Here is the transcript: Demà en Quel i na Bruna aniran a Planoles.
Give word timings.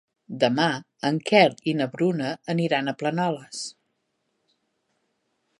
Demà 0.43 0.63
en 1.09 1.19
Quel 1.31 1.53
i 1.73 1.75
na 1.83 1.87
Bruna 1.97 2.31
aniran 2.57 2.89
a 2.93 2.97
Planoles. 3.03 3.63